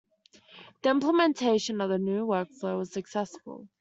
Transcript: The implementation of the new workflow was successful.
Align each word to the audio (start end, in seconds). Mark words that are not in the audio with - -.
The 0.81 0.89
implementation 0.89 1.79
of 1.79 1.91
the 1.91 1.99
new 1.99 2.25
workflow 2.25 2.79
was 2.79 2.91
successful. 2.91 3.67